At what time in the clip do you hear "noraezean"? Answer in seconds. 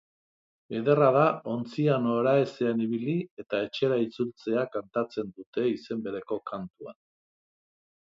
2.05-2.81